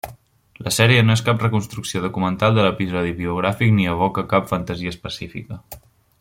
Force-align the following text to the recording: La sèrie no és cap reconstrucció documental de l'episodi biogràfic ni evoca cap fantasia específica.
La 0.67 0.71
sèrie 0.77 1.03
no 1.09 1.13
és 1.17 1.21
cap 1.27 1.43
reconstrucció 1.45 2.01
documental 2.05 2.57
de 2.57 2.65
l'episodi 2.67 3.13
biogràfic 3.21 3.77
ni 3.77 3.87
evoca 3.95 4.25
cap 4.33 4.49
fantasia 4.55 4.97
específica. 4.97 5.61